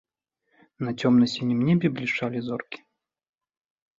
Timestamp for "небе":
1.69-1.87